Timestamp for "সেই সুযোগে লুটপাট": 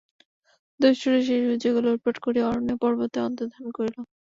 1.27-2.15